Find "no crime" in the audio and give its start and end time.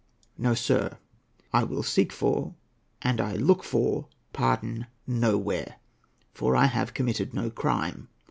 7.35-8.07